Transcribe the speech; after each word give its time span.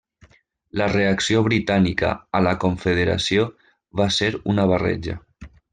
La 0.79 0.87
reacció 0.93 1.43
britànica 1.49 2.15
a 2.39 2.43
la 2.47 2.55
Confederació 2.65 3.47
va 4.03 4.13
ser 4.21 4.35
una 4.55 4.71
barreja. 4.75 5.21